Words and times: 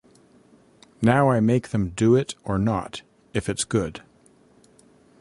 Now 1.03 1.29
I 1.29 1.39
make 1.41 1.67
them 1.67 1.89
do 1.89 2.15
it 2.15 2.33
or 2.43 2.57
not, 2.57 3.03
if 3.35 3.47
it's 3.47 3.63
good. 3.63 4.01